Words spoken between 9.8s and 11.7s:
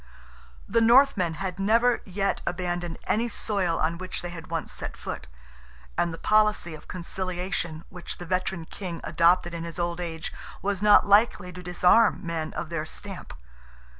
age, was not likely to